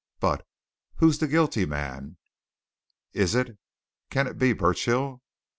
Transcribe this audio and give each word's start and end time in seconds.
But 0.19 0.47
who's 0.95 1.19
the 1.19 1.27
guilty 1.27 1.63
man? 1.67 2.17
Is 3.13 3.35
it 3.35 3.59
can 4.09 4.25
it 4.25 4.39
be 4.39 4.51
Burchill? 4.51 5.21